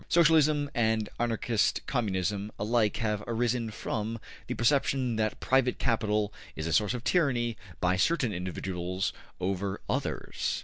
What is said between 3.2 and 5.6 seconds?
arisen from the perception that